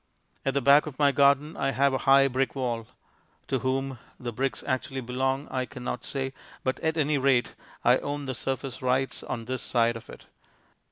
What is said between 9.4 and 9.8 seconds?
this